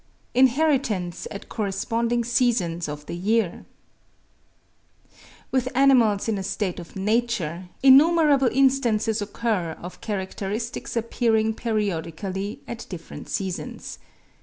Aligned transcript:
INHERITANCE 0.33 1.27
AT 1.29 1.47
CORRESPONDING 1.47 2.23
SEASONS 2.23 2.87
OF 2.89 3.05
THE 3.05 3.15
YEAR. 3.15 3.65
With 5.51 5.67
animals 5.77 6.27
in 6.27 6.39
a 6.39 6.43
state 6.43 6.79
of 6.79 6.95
nature, 6.95 7.69
innumerable 7.83 8.49
instances 8.51 9.21
occur 9.21 9.77
of 9.79 10.01
characters 10.01 10.71
appearing 10.95 11.53
periodically 11.53 12.61
at 12.67 12.87
different 12.89 13.29
seasons. 13.29 13.99